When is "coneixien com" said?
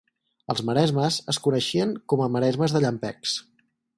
1.49-2.25